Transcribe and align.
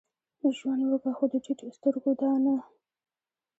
ژوند 0.57 0.81
وکه؛ 0.85 1.11
خو 1.17 1.25
د 1.31 1.35
ټيټو 1.43 1.67
سترګو 1.77 2.11
دا 2.21 2.31
نه. 2.43 2.55